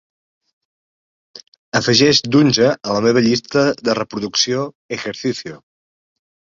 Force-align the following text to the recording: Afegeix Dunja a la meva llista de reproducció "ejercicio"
Afegeix 1.81 2.23
Dunja 2.37 2.71
a 2.73 2.97
la 2.97 3.05
meva 3.09 3.25
llista 3.29 3.69
de 3.87 3.99
reproducció 4.03 4.69
"ejercicio" 5.01 5.65